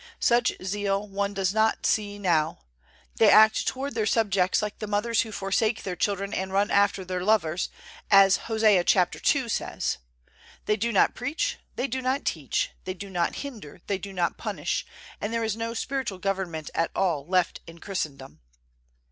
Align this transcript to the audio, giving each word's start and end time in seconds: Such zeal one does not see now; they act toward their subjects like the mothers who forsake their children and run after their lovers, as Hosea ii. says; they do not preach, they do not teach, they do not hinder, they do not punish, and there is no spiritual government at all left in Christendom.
Such 0.19 0.51
zeal 0.63 1.07
one 1.07 1.35
does 1.35 1.53
not 1.53 1.85
see 1.85 2.17
now; 2.17 2.61
they 3.17 3.29
act 3.29 3.67
toward 3.67 3.93
their 3.93 4.07
subjects 4.07 4.59
like 4.59 4.79
the 4.79 4.87
mothers 4.87 5.21
who 5.21 5.31
forsake 5.31 5.83
their 5.83 5.95
children 5.95 6.33
and 6.33 6.51
run 6.51 6.71
after 6.71 7.05
their 7.05 7.23
lovers, 7.23 7.69
as 8.09 8.37
Hosea 8.47 8.83
ii. 8.95 9.47
says; 9.47 9.99
they 10.65 10.75
do 10.75 10.91
not 10.91 11.13
preach, 11.13 11.59
they 11.75 11.85
do 11.85 12.01
not 12.01 12.25
teach, 12.25 12.71
they 12.85 12.95
do 12.95 13.11
not 13.11 13.35
hinder, 13.45 13.79
they 13.85 13.99
do 13.99 14.11
not 14.11 14.37
punish, 14.37 14.87
and 15.21 15.31
there 15.31 15.43
is 15.43 15.55
no 15.55 15.75
spiritual 15.75 16.17
government 16.17 16.71
at 16.73 16.89
all 16.95 17.23
left 17.27 17.59
in 17.67 17.77
Christendom. 17.77 18.39